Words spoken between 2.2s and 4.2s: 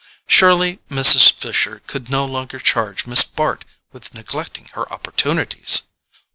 longer charge Miss Bart with